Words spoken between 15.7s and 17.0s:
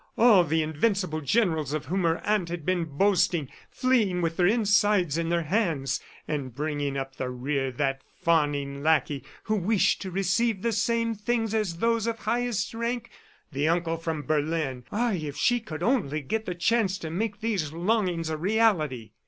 only get the chance